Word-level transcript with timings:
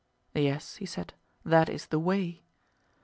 Yes, 0.33 0.77
he 0.77 0.87
said, 0.87 1.13
that 1.45 1.69
is 1.69 1.85
the 1.85 1.99
way. 1.99 2.41